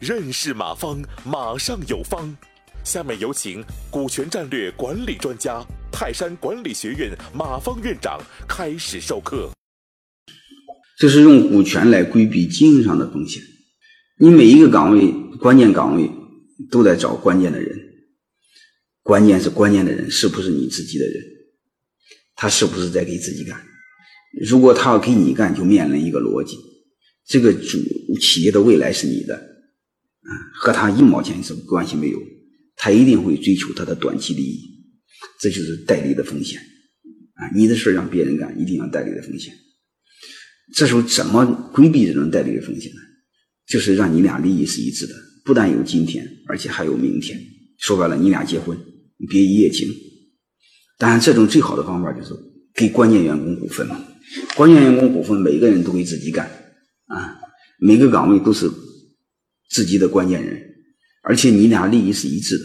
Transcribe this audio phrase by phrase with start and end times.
[0.00, 2.36] 认识马方，马上有方。
[2.84, 9.50] 下面有请股权战略管理专家、泰山管理学院马方院长开始授课。
[10.98, 13.42] 这是用股权来规避经营上的风险。
[14.18, 16.10] 你每一个岗位、关键岗位
[16.70, 17.78] 都在找关键的人，
[19.02, 21.22] 关键是关键的人是不是你自己的人？
[22.34, 23.71] 他是不是在给自己干？
[24.40, 26.56] 如果他要给你干，就面临一个逻辑：
[27.26, 27.78] 这个主
[28.20, 29.34] 企业的未来是你的。
[29.36, 32.18] 啊和他一毛钱什么关系没有，
[32.76, 34.60] 他一定会追求他的短期利益，
[35.40, 36.60] 这就是代理的风险
[37.34, 37.50] 啊！
[37.54, 39.52] 你的事让别人干，一定要代理的风险。
[40.74, 41.44] 这时候怎么
[41.74, 43.00] 规避这种代理的风险呢？
[43.66, 47.40] 就是让你俩利益是一致的，不但有今天，而且还有明天。
[47.78, 48.78] 说白了，你俩结婚，
[49.18, 49.88] 你别一夜情。
[50.98, 52.32] 当然，这种最好的方法就是
[52.76, 54.00] 给关键员工股份嘛。
[54.56, 56.46] 关键员工股份，每个人都给自己干
[57.06, 57.38] 啊，
[57.78, 58.70] 每个岗位都是。
[59.74, 60.62] 自己的关键人，
[61.22, 62.64] 而且你俩利益是一致的，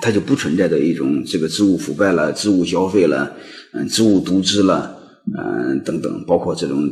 [0.00, 3.36] 他就不存在着一种这个职务腐败了、职务消费了、
[3.74, 4.98] 嗯，职务渎职了，
[5.36, 6.90] 嗯，等等，包括这种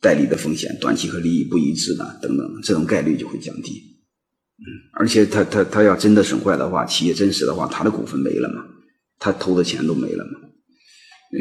[0.00, 3.80] 代理的风险、短期和利益不一致的等等，这种概率就会降低。
[4.58, 4.66] 嗯，
[4.98, 8.64] 而且他他他要真的损坏的话，企业真实的话，他的股份没了嘛，
[9.20, 10.45] 他投的钱都没了嘛，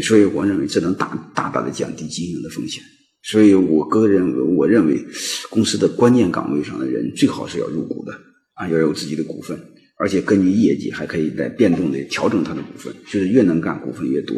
[0.01, 2.83] 所以我认为这能大大大的降低经营的风险。
[3.23, 5.03] 所以我个人我认为，
[5.49, 8.13] 公司的关键岗位上的人最好是要入股的
[8.53, 9.59] 啊，要有自己的股份，
[9.97, 14.35] 而且根据业绩还可以来变动的调整他的股份，就是越能干股份越多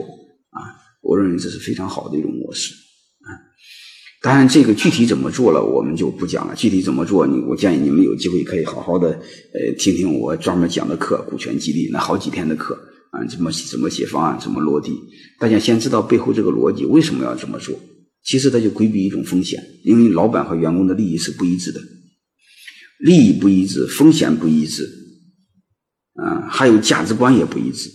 [0.51, 0.71] 啊。
[1.01, 3.27] 我认为这是非常好的一种模式啊。
[4.21, 6.55] 当然，这个具体怎么做了，我们就不讲了。
[6.55, 12.79] 具体怎么做，你我建议你们有机会可以好好的呃听听我专门讲的课《股权激励》，那好几天的课
[13.11, 14.93] 啊，怎么怎么写方案，怎么落地。
[15.39, 17.79] 大家先知道背后这个逻辑，为什么要这么做？
[18.23, 21.79] 其实他就规避一种风险，因为老板和员工的利益是不一致的，
[22.99, 24.83] 利益不一致，风险不一致，
[26.15, 27.89] 啊，还有价值观也不一致。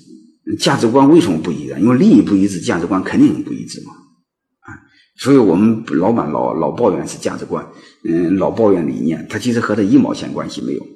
[0.59, 1.77] 价值观为什么不一致？
[1.79, 3.93] 因为利益不一致，价值观肯定不一致嘛，
[4.61, 4.73] 啊，
[5.19, 7.67] 所以我们老板老老抱怨是价值观，
[8.09, 10.87] 嗯，老抱怨理念，他其实和他一毛钱关系没有，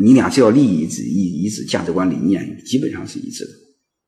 [0.00, 3.50] 你俩只要利益一致，一一致，价值观理念基本上是一致的。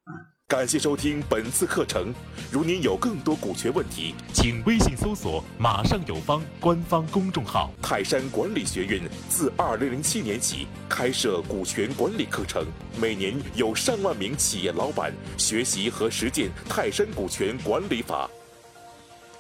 [0.05, 0.15] 啊
[0.47, 2.13] 感谢收听本次课程。
[2.51, 7.73] 如您有更多股权问题，请微信搜索“马上有方”官方公众号。
[7.81, 12.67] 泰山管理学院自二零零七年起开设股权管理课程，
[13.01, 18.29] 每年有上万名企业老板学习和实践泰山股权管理法。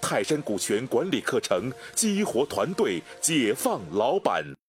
[0.00, 4.44] 泰山股权管理课程激活团队，解放老板。